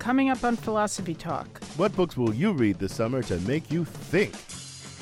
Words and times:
Coming 0.00 0.30
up 0.30 0.44
on 0.44 0.56
Philosophy 0.56 1.14
Talk. 1.14 1.62
What 1.76 1.94
books 1.94 2.16
will 2.16 2.32
you 2.32 2.52
read 2.52 2.78
this 2.78 2.94
summer 2.94 3.22
to 3.24 3.38
make 3.40 3.70
you 3.70 3.84
think? 3.84 4.32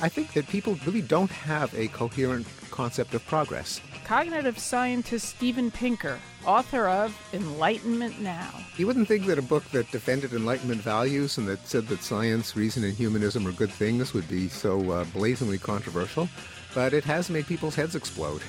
I 0.03 0.09
think 0.09 0.33
that 0.33 0.49
people 0.49 0.77
really 0.85 1.03
don't 1.03 1.31
have 1.31 1.73
a 1.75 1.87
coherent 1.89 2.48
concept 2.72 3.14
of 3.14 3.24
progress. 3.26 3.80
Cognitive 4.04 4.58
scientist 4.58 5.29
Steven 5.29 5.71
Pinker, 5.71 6.19
author 6.45 6.88
of 6.88 7.16
Enlightenment 7.32 8.21
Now. 8.21 8.50
You 8.76 8.88
wouldn't 8.88 9.06
think 9.06 9.26
that 9.26 9.38
a 9.38 9.42
book 9.42 9.62
that 9.71 9.88
defended 9.92 10.33
Enlightenment 10.33 10.81
values 10.81 11.38
and 11.38 11.46
that 11.46 11.65
said 11.65 11.87
that 11.87 12.03
science, 12.03 12.56
reason, 12.56 12.83
and 12.83 12.92
humanism 12.92 13.46
are 13.46 13.53
good 13.53 13.71
things 13.71 14.12
would 14.12 14.28
be 14.28 14.49
so 14.49 14.90
uh, 14.90 15.04
blazingly 15.04 15.58
controversial, 15.58 16.28
but 16.74 16.92
it 16.92 17.05
has 17.05 17.30
made 17.30 17.46
people's 17.46 17.77
heads 17.77 17.95
explode. 17.95 18.42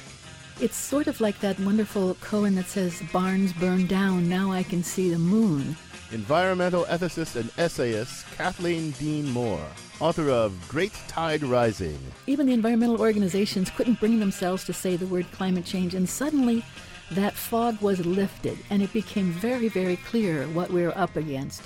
It's 0.60 0.76
sort 0.76 1.06
of 1.06 1.22
like 1.22 1.40
that 1.42 1.60
wonderful 1.60 2.16
koan 2.16 2.56
that 2.56 2.66
says, 2.66 3.04
Barns 3.14 3.54
burned 3.54 3.88
down, 3.88 4.28
now 4.28 4.52
I 4.52 4.64
can 4.64 4.84
see 4.84 5.12
the 5.12 5.20
moon. 5.20 5.78
Environmental 6.12 6.86
ethicist 6.86 7.36
and 7.36 7.52
essayist 7.60 8.26
Kathleen 8.36 8.90
Dean 8.92 9.30
Moore, 9.30 9.68
author 10.00 10.28
of 10.32 10.68
Great 10.68 10.92
Tide 11.08 11.44
Rising. 11.44 12.00
Even 12.26 12.48
the 12.48 12.54
environmental 12.54 13.00
organizations 13.00 13.70
couldn't 13.70 14.00
bring 14.00 14.20
themselves 14.20 14.66
to 14.66 14.74
say 14.74 14.96
the 14.96 15.06
word 15.06 15.32
climate 15.32 15.66
change, 15.66 15.94
and 15.94 16.10
suddenly 16.10 16.66
that 17.12 17.36
fog 17.36 17.80
was 17.80 18.04
lifted, 18.08 18.58
and 18.72 18.82
it 18.82 18.92
became 18.92 19.32
very, 19.32 19.68
very 19.68 19.98
clear 19.98 20.48
what 20.48 20.72
we 20.72 20.82
were 20.82 20.98
up 20.98 21.16
against. 21.16 21.62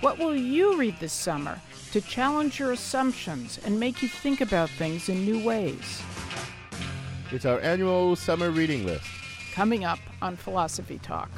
What 0.00 0.18
will 0.18 0.34
you 0.34 0.78
read 0.78 0.98
this 0.98 1.12
summer 1.12 1.60
to 1.92 2.00
challenge 2.00 2.58
your 2.58 2.72
assumptions 2.72 3.60
and 3.66 3.78
make 3.78 4.00
you 4.00 4.08
think 4.08 4.40
about 4.40 4.70
things 4.70 5.10
in 5.10 5.26
new 5.26 5.44
ways? 5.44 6.00
It's 7.30 7.44
our 7.44 7.60
annual 7.60 8.16
summer 8.16 8.50
reading 8.50 8.86
list. 8.86 9.04
Coming 9.52 9.84
up 9.84 9.98
on 10.22 10.36
Philosophy 10.36 10.98
Talk. 11.02 11.30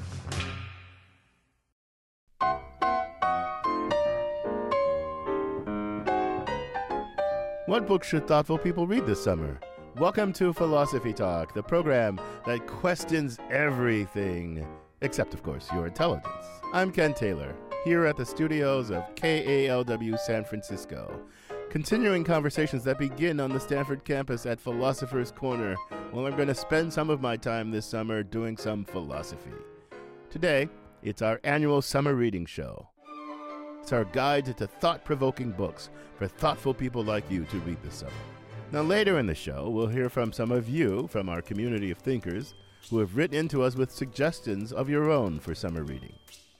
What 7.66 7.88
books 7.88 8.06
should 8.06 8.28
thoughtful 8.28 8.58
people 8.58 8.86
read 8.86 9.06
this 9.06 9.24
summer? 9.24 9.58
Welcome 9.96 10.32
to 10.34 10.52
Philosophy 10.52 11.12
Talk, 11.12 11.52
the 11.52 11.64
program 11.64 12.20
that 12.46 12.68
questions 12.68 13.40
everything, 13.50 14.64
except, 15.00 15.34
of 15.34 15.42
course, 15.42 15.68
your 15.72 15.88
intelligence. 15.88 16.46
I'm 16.72 16.92
Ken 16.92 17.12
Taylor, 17.12 17.56
here 17.82 18.06
at 18.06 18.16
the 18.16 18.24
studios 18.24 18.92
of 18.92 19.12
KALW 19.16 20.16
San 20.20 20.44
Francisco, 20.44 21.20
continuing 21.68 22.22
conversations 22.22 22.84
that 22.84 23.00
begin 23.00 23.40
on 23.40 23.50
the 23.50 23.58
Stanford 23.58 24.04
campus 24.04 24.46
at 24.46 24.60
Philosopher's 24.60 25.32
Corner. 25.32 25.74
Well, 26.12 26.24
I'm 26.24 26.36
going 26.36 26.46
to 26.46 26.54
spend 26.54 26.92
some 26.92 27.10
of 27.10 27.20
my 27.20 27.36
time 27.36 27.72
this 27.72 27.84
summer 27.84 28.22
doing 28.22 28.56
some 28.56 28.84
philosophy. 28.84 29.50
Today, 30.30 30.68
it's 31.02 31.20
our 31.20 31.40
annual 31.42 31.82
summer 31.82 32.14
reading 32.14 32.46
show. 32.46 32.90
It's 33.86 33.92
our 33.92 34.04
guide 34.06 34.46
to 34.46 34.66
thought 34.66 35.04
provoking 35.04 35.52
books 35.52 35.90
for 36.18 36.26
thoughtful 36.26 36.74
people 36.74 37.04
like 37.04 37.30
you 37.30 37.44
to 37.44 37.58
read 37.58 37.80
this 37.84 37.94
summer. 37.94 38.10
Now, 38.72 38.82
later 38.82 39.20
in 39.20 39.26
the 39.26 39.34
show, 39.36 39.70
we'll 39.70 39.86
hear 39.86 40.08
from 40.08 40.32
some 40.32 40.50
of 40.50 40.68
you 40.68 41.06
from 41.06 41.28
our 41.28 41.40
community 41.40 41.92
of 41.92 41.98
thinkers 41.98 42.54
who 42.90 42.98
have 42.98 43.16
written 43.16 43.38
in 43.38 43.46
to 43.50 43.62
us 43.62 43.76
with 43.76 43.92
suggestions 43.92 44.72
of 44.72 44.90
your 44.90 45.08
own 45.08 45.38
for 45.38 45.54
summer 45.54 45.84
reading. 45.84 46.14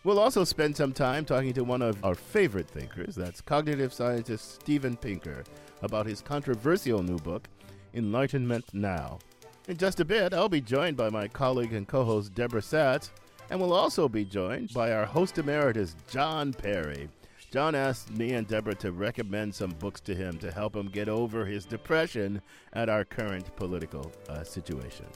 We'll 0.05 0.21
also 0.21 0.45
spend 0.45 0.77
some 0.77 0.93
time 0.93 1.25
talking 1.25 1.53
to 1.55 1.65
one 1.65 1.83
of 1.83 1.99
our 2.05 2.15
favorite 2.15 2.71
thinkers, 2.71 3.17
that's 3.17 3.41
cognitive 3.41 3.93
scientist 3.93 4.61
Steven 4.61 4.97
Pinker, 4.97 5.43
about 5.83 6.07
his 6.07 6.23
controversial 6.23 7.03
new 7.03 7.19
book, 7.19 7.49
Enlightenment 7.93 8.73
Now. 8.73 9.19
In 9.67 9.77
just 9.77 9.99
a 9.99 10.05
bit, 10.05 10.33
I'll 10.33 10.49
be 10.49 10.61
joined 10.61 10.97
by 10.97 11.11
my 11.11 11.27
colleague 11.27 11.73
and 11.73 11.89
co 11.89 12.05
host 12.05 12.37
Deborah 12.37 12.61
Satz, 12.61 13.11
and 13.51 13.61
we'll 13.61 13.73
also 13.73 14.09
be 14.09 14.25
joined 14.25 14.73
by 14.73 14.93
our 14.93 15.05
host 15.05 15.39
emeritus, 15.39 15.95
John 16.09 16.53
Perry. 16.53 17.09
John 17.51 17.75
asked 17.75 18.11
me 18.11 18.33
and 18.33 18.47
Deborah 18.47 18.75
to 18.77 18.93
recommend 18.93 19.55
some 19.55 19.71
books 19.71 20.01
to 20.03 20.15
him 20.15 20.39
to 20.39 20.51
help 20.51 20.75
him 20.75 20.89
get 20.89 21.09
over 21.09 21.47
his 21.47 21.65
depression 21.65 22.43
at 22.73 22.89
our 22.89 23.05
current 23.05 23.55
political 23.57 24.13
uh, 24.29 24.43
situation. 24.43 25.07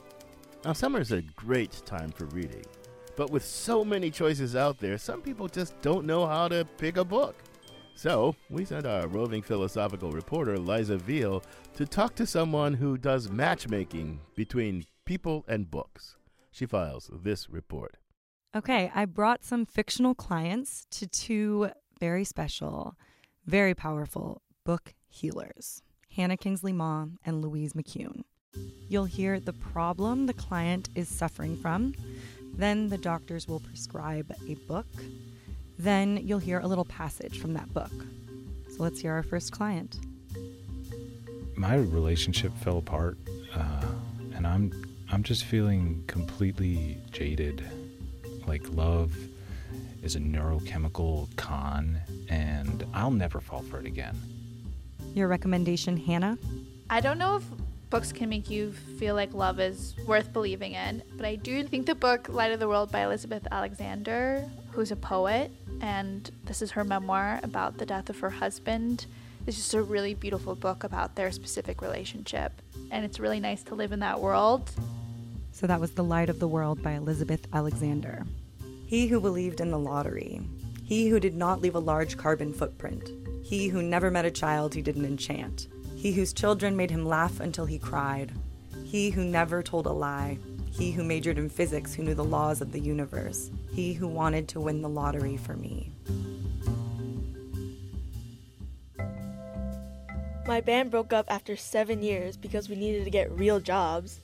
Now, 0.63 0.73
summer 0.73 0.99
is 0.99 1.11
a 1.11 1.21
great 1.21 1.81
time 1.85 2.11
for 2.11 2.25
reading, 2.25 2.63
but 3.15 3.29
with 3.29 3.43
so 3.43 3.83
many 3.83 4.09
choices 4.09 4.55
out 4.55 4.79
there, 4.79 4.97
some 4.97 5.21
people 5.21 5.47
just 5.47 5.79
don't 5.81 6.05
know 6.05 6.25
how 6.25 6.47
to 6.47 6.65
pick 6.77 6.97
a 6.97 7.03
book. 7.03 7.35
So, 7.95 8.35
we 8.49 8.65
sent 8.65 8.87
our 8.87 9.07
roving 9.07 9.41
philosophical 9.41 10.11
reporter, 10.11 10.57
Liza 10.57 10.97
Veale, 10.97 11.43
to 11.75 11.85
talk 11.85 12.15
to 12.15 12.25
someone 12.25 12.73
who 12.73 12.97
does 12.97 13.29
matchmaking 13.29 14.19
between 14.35 14.85
people 15.05 15.43
and 15.47 15.69
books. 15.69 16.15
She 16.51 16.65
files 16.65 17.09
this 17.13 17.49
report. 17.49 17.97
Okay, 18.53 18.91
I 18.93 19.05
brought 19.05 19.45
some 19.45 19.65
fictional 19.65 20.13
clients 20.13 20.85
to 20.91 21.07
two 21.07 21.69
very 22.01 22.25
special, 22.25 22.97
very 23.45 23.73
powerful 23.73 24.41
book 24.65 24.93
healers 25.07 25.81
Hannah 26.17 26.35
Kingsley 26.35 26.73
Maw 26.73 27.05
and 27.25 27.41
Louise 27.41 27.71
McCune. 27.71 28.23
You'll 28.89 29.05
hear 29.05 29.39
the 29.39 29.53
problem 29.53 30.25
the 30.25 30.33
client 30.33 30.89
is 30.95 31.07
suffering 31.07 31.55
from. 31.55 31.95
Then 32.53 32.89
the 32.89 32.97
doctors 32.97 33.47
will 33.47 33.61
prescribe 33.61 34.29
a 34.49 34.55
book. 34.67 34.87
Then 35.79 36.17
you'll 36.17 36.39
hear 36.39 36.59
a 36.59 36.67
little 36.67 36.83
passage 36.83 37.39
from 37.39 37.53
that 37.53 37.73
book. 37.73 37.93
So 38.67 38.83
let's 38.83 38.99
hear 38.99 39.13
our 39.13 39.23
first 39.23 39.53
client. 39.53 39.97
My 41.55 41.75
relationship 41.75 42.51
fell 42.57 42.79
apart, 42.79 43.17
uh, 43.55 43.85
and 44.35 44.45
I'm 44.45 44.73
I'm 45.09 45.23
just 45.23 45.45
feeling 45.45 46.03
completely 46.07 46.97
jaded. 47.11 47.63
Like 48.51 48.67
love 48.73 49.15
is 50.03 50.17
a 50.17 50.19
neurochemical 50.19 51.33
con, 51.37 52.01
and 52.27 52.85
I'll 52.93 53.09
never 53.09 53.39
fall 53.39 53.61
for 53.61 53.79
it 53.79 53.85
again. 53.85 54.13
Your 55.13 55.29
recommendation, 55.29 55.95
Hannah? 55.95 56.37
I 56.89 56.99
don't 56.99 57.17
know 57.17 57.37
if 57.37 57.43
books 57.89 58.11
can 58.11 58.27
make 58.27 58.49
you 58.49 58.73
feel 58.73 59.15
like 59.15 59.33
love 59.33 59.61
is 59.61 59.95
worth 60.05 60.33
believing 60.33 60.73
in, 60.73 61.01
but 61.15 61.25
I 61.25 61.35
do 61.37 61.63
think 61.63 61.85
the 61.85 61.95
book 61.95 62.27
Light 62.27 62.51
of 62.51 62.59
the 62.59 62.67
World 62.67 62.91
by 62.91 63.05
Elizabeth 63.05 63.47
Alexander, 63.49 64.45
who's 64.71 64.91
a 64.91 64.97
poet, 64.97 65.49
and 65.79 66.29
this 66.43 66.61
is 66.61 66.71
her 66.71 66.83
memoir 66.83 67.39
about 67.43 67.77
the 67.77 67.85
death 67.85 68.09
of 68.09 68.19
her 68.19 68.31
husband. 68.31 69.05
It's 69.47 69.55
just 69.55 69.73
a 69.73 69.81
really 69.81 70.13
beautiful 70.13 70.55
book 70.55 70.83
about 70.83 71.15
their 71.15 71.31
specific 71.31 71.81
relationship, 71.81 72.51
and 72.91 73.05
it's 73.05 73.17
really 73.17 73.39
nice 73.39 73.63
to 73.63 73.75
live 73.75 73.93
in 73.93 74.01
that 74.01 74.19
world. 74.19 74.71
So 75.61 75.67
that 75.67 75.79
was 75.79 75.91
The 75.91 76.03
Light 76.03 76.31
of 76.31 76.39
the 76.39 76.47
World 76.47 76.81
by 76.81 76.93
Elizabeth 76.93 77.45
Alexander. 77.53 78.25
He 78.87 79.05
who 79.05 79.21
believed 79.21 79.61
in 79.61 79.69
the 79.69 79.77
lottery. 79.77 80.41
He 80.83 81.07
who 81.07 81.19
did 81.19 81.35
not 81.35 81.61
leave 81.61 81.75
a 81.75 81.79
large 81.79 82.17
carbon 82.17 82.51
footprint. 82.51 83.11
He 83.43 83.67
who 83.67 83.83
never 83.83 84.09
met 84.09 84.25
a 84.25 84.31
child 84.31 84.73
he 84.73 84.81
didn't 84.81 85.05
enchant. 85.05 85.67
He 85.95 86.13
whose 86.13 86.33
children 86.33 86.75
made 86.75 86.89
him 86.89 87.05
laugh 87.05 87.39
until 87.39 87.67
he 87.67 87.77
cried. 87.77 88.31
He 88.85 89.11
who 89.11 89.23
never 89.23 89.61
told 89.61 89.85
a 89.85 89.91
lie. 89.91 90.39
He 90.71 90.91
who 90.93 91.03
majored 91.03 91.37
in 91.37 91.47
physics 91.47 91.93
who 91.93 92.01
knew 92.01 92.15
the 92.15 92.23
laws 92.23 92.61
of 92.61 92.71
the 92.71 92.79
universe. 92.79 93.51
He 93.71 93.93
who 93.93 94.07
wanted 94.07 94.47
to 94.47 94.59
win 94.59 94.81
the 94.81 94.89
lottery 94.89 95.37
for 95.37 95.53
me. 95.55 95.91
My 100.47 100.59
band 100.59 100.89
broke 100.89 101.13
up 101.13 101.27
after 101.29 101.55
seven 101.55 102.01
years 102.01 102.35
because 102.35 102.67
we 102.67 102.75
needed 102.75 103.03
to 103.03 103.11
get 103.11 103.31
real 103.31 103.59
jobs. 103.59 104.21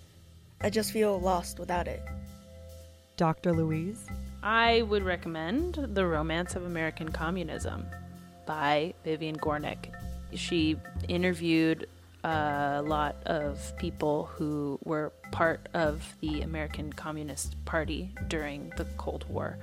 I 0.61 0.69
just 0.69 0.91
feel 0.91 1.19
lost 1.19 1.59
without 1.59 1.87
it. 1.87 2.01
Dr. 3.15 3.53
Louise? 3.53 4.05
I 4.43 4.83
would 4.83 5.03
recommend 5.03 5.75
The 5.93 6.05
Romance 6.05 6.55
of 6.55 6.65
American 6.65 7.11
Communism 7.11 7.85
by 8.45 8.93
Vivian 9.03 9.37
Gornick. 9.37 9.91
She 10.33 10.77
interviewed 11.07 11.87
a 12.23 12.81
lot 12.85 13.15
of 13.25 13.75
people 13.77 14.25
who 14.25 14.79
were 14.83 15.13
part 15.31 15.67
of 15.73 16.03
the 16.21 16.41
American 16.41 16.91
Communist 16.91 17.55
Party 17.65 18.13
during 18.27 18.71
the 18.77 18.85
Cold 18.97 19.25
War. 19.29 19.57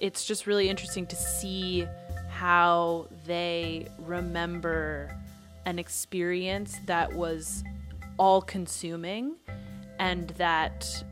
It's 0.00 0.24
just 0.24 0.46
really 0.46 0.68
interesting 0.68 1.06
to 1.06 1.16
see 1.16 1.86
how 2.28 3.08
they 3.26 3.88
remember 3.98 5.16
an 5.64 5.78
experience 5.78 6.76
that 6.86 7.12
was 7.12 7.64
all 8.18 8.40
consuming 8.40 9.34
and 9.98 10.28
that 10.30 11.04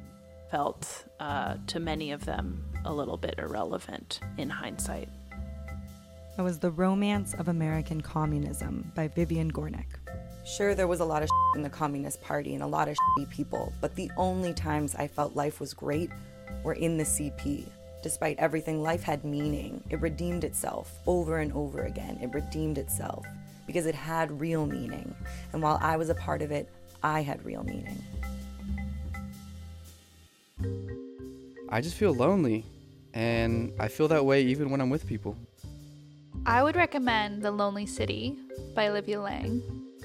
felt 0.51 1.05
uh, 1.21 1.57
to 1.67 1.81
many 1.81 2.13
of 2.13 2.25
them 2.25 2.65
a 2.85 2.93
little 2.93 3.17
bit 3.17 3.35
irrelevant 3.39 4.21
in 4.39 4.49
hindsight. 4.49 5.09
That 6.37 6.43
was 6.43 6.59
The 6.59 6.71
Romance 6.71 7.35
of 7.35 7.49
American 7.49 8.01
Communism 8.01 8.93
by 8.95 9.09
Vivian 9.09 9.51
Gornick. 9.51 9.87
Sure, 10.45 10.75
there 10.75 10.87
was 10.87 11.01
a 11.01 11.05
lot 11.05 11.23
of 11.23 11.29
in 11.57 11.63
the 11.63 11.71
Communist 11.71 12.23
Party 12.23 12.55
and 12.55 12.63
a 12.63 12.67
lot 12.67 12.89
of 12.89 12.97
people, 13.31 13.73
but 13.81 13.97
the 13.97 14.11
only 14.17 14.53
times 14.53 14.95
I 14.95 15.09
felt 15.09 15.35
life 15.35 15.59
was 15.59 15.75
great 15.75 16.11
were 16.63 16.75
in 16.75 16.99
the 16.99 17.05
CP. 17.05 17.67
Despite 18.03 18.39
everything, 18.39 18.83
life 18.83 19.03
had 19.03 19.25
meaning. 19.25 19.83
It 19.91 20.01
redeemed 20.01 20.45
itself 20.45 20.93
over 21.07 21.39
and 21.39 21.53
over 21.55 21.83
again. 21.83 22.19
It 22.23 22.33
redeemed 22.33 22.79
itself 22.79 23.27
because 23.67 23.87
it 23.87 23.95
had 23.95 24.41
real 24.41 24.67
meaning. 24.67 25.13
And 25.53 25.63
while 25.63 25.79
I 25.83 25.97
was 25.97 26.11
a 26.11 26.15
part 26.15 26.43
of 26.43 26.53
it, 26.53 26.69
I 27.03 27.23
had 27.23 27.45
real 27.45 27.65
meaning. 27.65 28.01
I 31.77 31.83
just 31.83 31.97
feel 31.97 32.15
lonely 32.15 32.65
and 33.13 33.71
I 33.79 33.89
feel 33.89 34.09
that 34.09 34.25
way 34.25 34.41
even 34.45 34.71
when 34.71 34.81
I'm 34.81 34.89
with 34.89 35.07
people. 35.07 35.37
I 36.47 36.63
would 36.63 36.75
recommend 36.75 37.43
The 37.43 37.51
Lonely 37.51 37.85
City 37.85 38.39
by 38.75 38.89
Olivia 38.89 39.21
Laing. 39.21 39.61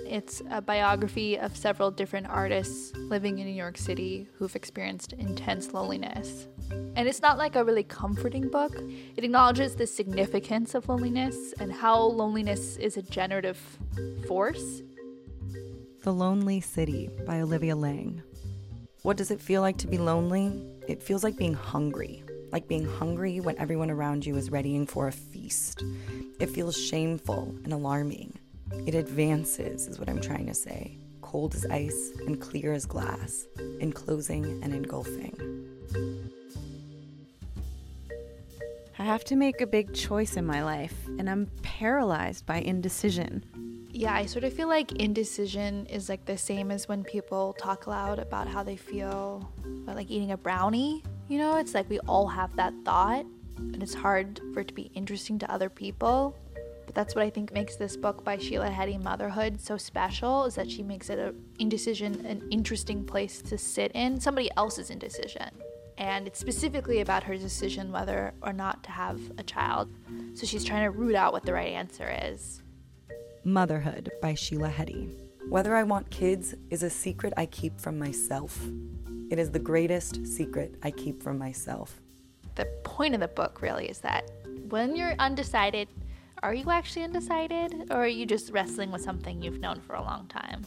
It's 0.05 0.41
a 0.51 0.61
biography 0.61 1.39
of 1.39 1.55
several 1.55 1.89
different 1.89 2.27
artists 2.27 2.93
living 2.97 3.39
in 3.39 3.47
New 3.47 3.53
York 3.53 3.77
City 3.77 4.27
who've 4.33 4.53
experienced 4.53 5.13
intense 5.13 5.71
loneliness. 5.71 6.45
And 6.97 7.07
it's 7.07 7.21
not 7.21 7.37
like 7.37 7.55
a 7.55 7.63
really 7.63 7.83
comforting 7.83 8.49
book. 8.49 8.75
It 9.15 9.23
acknowledges 9.23 9.73
the 9.73 9.87
significance 9.87 10.75
of 10.75 10.89
loneliness 10.89 11.53
and 11.57 11.71
how 11.71 12.01
loneliness 12.01 12.75
is 12.75 12.97
a 12.97 13.01
generative 13.01 13.57
force. 14.27 14.81
The 16.03 16.11
Lonely 16.11 16.59
City 16.59 17.09
by 17.25 17.39
Olivia 17.39 17.77
Laing. 17.77 18.23
What 19.03 19.17
does 19.17 19.31
it 19.31 19.41
feel 19.41 19.61
like 19.61 19.77
to 19.77 19.87
be 19.87 19.97
lonely? 19.97 20.63
It 20.87 21.01
feels 21.01 21.23
like 21.23 21.35
being 21.35 21.55
hungry, 21.55 22.23
like 22.51 22.67
being 22.67 22.85
hungry 22.85 23.39
when 23.39 23.57
everyone 23.57 23.89
around 23.89 24.27
you 24.27 24.35
is 24.35 24.51
readying 24.51 24.85
for 24.85 25.07
a 25.07 25.11
feast. 25.11 25.83
It 26.39 26.51
feels 26.51 26.77
shameful 26.77 27.55
and 27.63 27.73
alarming. 27.73 28.37
It 28.85 28.93
advances, 28.93 29.87
is 29.87 29.97
what 29.97 30.07
I'm 30.07 30.21
trying 30.21 30.45
to 30.45 30.53
say. 30.53 30.99
Cold 31.21 31.55
as 31.55 31.65
ice 31.65 32.11
and 32.27 32.39
clear 32.39 32.73
as 32.73 32.85
glass, 32.85 33.47
enclosing 33.79 34.61
and 34.61 34.71
engulfing. 34.71 35.35
I 38.99 39.03
have 39.03 39.23
to 39.25 39.35
make 39.35 39.61
a 39.61 39.67
big 39.67 39.95
choice 39.95 40.37
in 40.37 40.45
my 40.45 40.63
life, 40.63 40.93
and 41.17 41.27
I'm 41.27 41.47
paralyzed 41.63 42.45
by 42.45 42.57
indecision. 42.57 43.43
Yeah, 43.93 44.13
I 44.13 44.25
sort 44.25 44.45
of 44.45 44.53
feel 44.53 44.69
like 44.69 44.93
indecision 44.93 45.85
is 45.87 46.07
like 46.07 46.23
the 46.25 46.37
same 46.37 46.71
as 46.71 46.87
when 46.87 47.03
people 47.03 47.53
talk 47.59 47.87
loud 47.87 48.19
about 48.19 48.47
how 48.47 48.63
they 48.63 48.77
feel 48.77 49.51
about 49.83 49.97
like 49.97 50.09
eating 50.09 50.31
a 50.31 50.37
brownie. 50.37 51.03
You 51.27 51.37
know, 51.37 51.57
it's 51.57 51.73
like 51.73 51.89
we 51.89 51.99
all 51.99 52.27
have 52.27 52.55
that 52.55 52.73
thought, 52.85 53.25
and 53.57 53.83
it's 53.83 53.93
hard 53.93 54.39
for 54.53 54.61
it 54.61 54.69
to 54.69 54.73
be 54.73 54.91
interesting 54.93 55.37
to 55.39 55.51
other 55.51 55.69
people. 55.69 56.37
But 56.85 56.95
that's 56.95 57.15
what 57.15 57.25
I 57.25 57.29
think 57.29 57.53
makes 57.53 57.75
this 57.75 57.97
book 57.97 58.23
by 58.23 58.37
Sheila 58.37 58.69
Heti, 58.69 59.01
Motherhood, 59.01 59.59
so 59.59 59.75
special 59.75 60.45
is 60.45 60.55
that 60.55 60.71
she 60.71 60.83
makes 60.83 61.09
it 61.09 61.19
a 61.19 61.35
indecision 61.59 62.25
an 62.25 62.47
interesting 62.49 63.03
place 63.03 63.41
to 63.43 63.57
sit 63.57 63.91
in, 63.93 64.21
somebody 64.21 64.49
else's 64.55 64.89
indecision. 64.89 65.49
And 65.97 66.27
it's 66.27 66.39
specifically 66.39 67.01
about 67.01 67.23
her 67.23 67.37
decision 67.37 67.91
whether 67.91 68.33
or 68.41 68.53
not 68.53 68.83
to 68.85 68.91
have 68.91 69.19
a 69.37 69.43
child. 69.43 69.89
So 70.33 70.45
she's 70.45 70.63
trying 70.63 70.83
to 70.83 70.91
root 70.91 71.15
out 71.15 71.33
what 71.33 71.43
the 71.45 71.53
right 71.53 71.73
answer 71.73 72.09
is. 72.23 72.60
Motherhood 73.43 74.11
by 74.21 74.35
Sheila 74.35 74.69
Heti. 74.69 75.09
Whether 75.49 75.75
I 75.75 75.81
want 75.81 76.11
kids 76.11 76.53
is 76.69 76.83
a 76.83 76.89
secret 76.91 77.33
I 77.37 77.47
keep 77.47 77.81
from 77.81 77.97
myself. 77.97 78.63
It 79.31 79.39
is 79.39 79.49
the 79.49 79.57
greatest 79.57 80.27
secret 80.27 80.75
I 80.83 80.91
keep 80.91 81.23
from 81.23 81.39
myself. 81.39 81.99
The 82.53 82.65
point 82.83 83.15
of 83.15 83.19
the 83.19 83.27
book 83.27 83.61
really 83.63 83.89
is 83.89 83.97
that 83.99 84.29
when 84.69 84.95
you're 84.95 85.15
undecided, 85.17 85.87
are 86.43 86.53
you 86.53 86.69
actually 86.69 87.03
undecided 87.03 87.87
or 87.89 88.03
are 88.03 88.07
you 88.07 88.27
just 88.27 88.51
wrestling 88.51 88.91
with 88.91 89.01
something 89.01 89.41
you've 89.41 89.59
known 89.59 89.81
for 89.81 89.95
a 89.95 90.01
long 90.03 90.27
time? 90.27 90.63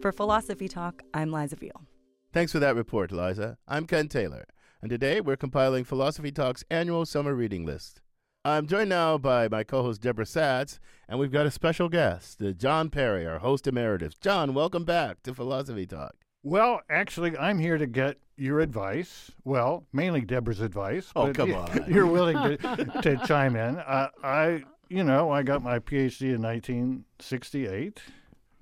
For 0.00 0.12
Philosophy 0.12 0.68
Talk, 0.68 1.02
I'm 1.12 1.32
Liza 1.32 1.56
Veale. 1.56 1.86
Thanks 2.32 2.52
for 2.52 2.60
that 2.60 2.76
report, 2.76 3.10
Liza. 3.10 3.58
I'm 3.66 3.88
Ken 3.88 4.06
Taylor, 4.06 4.46
and 4.80 4.90
today 4.90 5.20
we're 5.20 5.36
compiling 5.36 5.82
Philosophy 5.82 6.30
Talk's 6.30 6.62
annual 6.70 7.04
summer 7.04 7.34
reading 7.34 7.66
list. 7.66 8.00
I'm 8.42 8.66
joined 8.66 8.88
now 8.88 9.18
by 9.18 9.48
my 9.48 9.64
co 9.64 9.82
host 9.82 10.00
Deborah 10.00 10.24
Satz, 10.24 10.78
and 11.06 11.18
we've 11.18 11.30
got 11.30 11.44
a 11.44 11.50
special 11.50 11.90
guest, 11.90 12.40
uh, 12.40 12.52
John 12.52 12.88
Perry, 12.88 13.26
our 13.26 13.40
host 13.40 13.66
emeritus. 13.66 14.14
John, 14.14 14.54
welcome 14.54 14.84
back 14.84 15.22
to 15.24 15.34
Philosophy 15.34 15.84
Talk. 15.84 16.14
Well, 16.42 16.80
actually, 16.88 17.36
I'm 17.36 17.58
here 17.58 17.76
to 17.76 17.86
get 17.86 18.16
your 18.38 18.60
advice. 18.60 19.30
Well, 19.44 19.84
mainly 19.92 20.22
Deborah's 20.22 20.62
advice. 20.62 21.12
Oh, 21.14 21.34
come 21.34 21.52
on. 21.52 21.84
You're 21.88 22.06
willing 22.06 22.56
to, 22.56 22.56
to 23.02 23.20
chime 23.26 23.56
in. 23.56 23.76
Uh, 23.76 24.08
I, 24.24 24.62
you 24.88 25.04
know, 25.04 25.30
I 25.30 25.42
got 25.42 25.62
my 25.62 25.78
PhD 25.78 26.34
in 26.34 26.40
1968, 26.40 28.00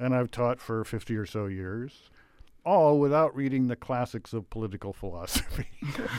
and 0.00 0.12
I've 0.12 0.32
taught 0.32 0.58
for 0.58 0.82
50 0.82 1.14
or 1.16 1.24
so 1.24 1.46
years, 1.46 2.10
all 2.68 2.98
without 2.98 3.34
reading 3.34 3.66
the 3.66 3.76
classics 3.76 4.34
of 4.34 4.48
political 4.50 4.92
philosophy. 4.92 5.66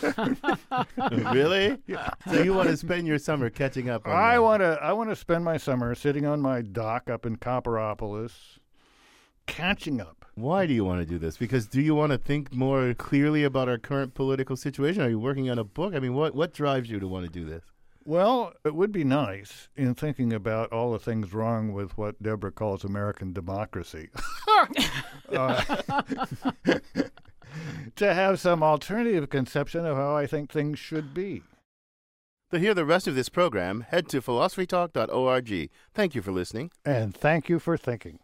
really? 1.11 1.77
Yeah. 1.85 2.09
So 2.27 2.41
you 2.41 2.55
want 2.55 2.69
to 2.69 2.77
spend 2.77 3.05
your 3.05 3.19
summer 3.19 3.51
catching 3.51 3.87
up 3.87 4.07
on 4.07 4.15
I 4.15 4.39
want 4.39 4.61
to. 4.61 4.79
I 4.81 4.93
want 4.93 5.11
to 5.11 5.15
spend 5.15 5.45
my 5.45 5.57
summer 5.57 5.93
sitting 5.93 6.25
on 6.25 6.41
my 6.41 6.61
dock 6.61 7.07
up 7.07 7.25
in 7.25 7.35
Copperopolis, 7.35 8.57
catching 9.45 10.01
up. 10.01 10.25
Why 10.33 10.65
do 10.65 10.73
you 10.73 10.83
want 10.83 11.01
to 11.01 11.05
do 11.05 11.19
this? 11.19 11.37
Because 11.37 11.67
do 11.67 11.81
you 11.81 11.93
want 11.93 12.13
to 12.13 12.17
think 12.17 12.51
more 12.51 12.95
clearly 12.95 13.43
about 13.43 13.69
our 13.69 13.77
current 13.77 14.15
political 14.15 14.55
situation? 14.55 15.03
Are 15.03 15.09
you 15.09 15.19
working 15.19 15.49
on 15.51 15.59
a 15.59 15.63
book? 15.63 15.93
I 15.93 15.99
mean, 15.99 16.15
what 16.15 16.33
what 16.33 16.51
drives 16.51 16.89
you 16.89 16.99
to 16.99 17.07
want 17.07 17.25
to 17.25 17.31
do 17.31 17.45
this? 17.45 17.63
Well, 18.09 18.53
it 18.65 18.73
would 18.73 18.91
be 18.91 19.03
nice 19.03 19.69
in 19.75 19.93
thinking 19.93 20.33
about 20.33 20.73
all 20.73 20.91
the 20.93 20.97
things 20.97 21.31
wrong 21.31 21.73
with 21.73 21.95
what 21.95 22.23
Deborah 22.23 22.51
calls 22.51 22.83
American 22.83 23.33
democracy. 23.33 24.09
uh, 25.31 25.63
to 27.95 28.13
have 28.15 28.39
some 28.39 28.63
alternative 28.63 29.29
conception 29.29 29.85
of 29.85 29.95
how 29.95 30.15
I 30.15 30.25
think 30.25 30.51
things 30.51 30.79
should 30.79 31.13
be. 31.13 31.43
To 32.49 32.57
hear 32.57 32.73
the 32.73 32.83
rest 32.83 33.07
of 33.07 33.13
this 33.13 33.29
program, 33.29 33.81
head 33.81 34.09
to 34.09 34.23
philosophytalk.org. 34.23 35.69
Thank 35.93 36.15
you 36.15 36.23
for 36.23 36.31
listening. 36.31 36.71
And 36.83 37.15
thank 37.15 37.47
you 37.47 37.59
for 37.59 37.77
thinking. 37.77 38.17